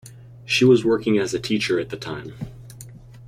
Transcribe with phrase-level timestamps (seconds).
[0.45, 2.33] She was working as a teacher at the time.